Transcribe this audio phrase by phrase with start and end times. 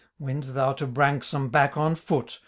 [0.17, 2.39] Wend thou to Branksome back on foot.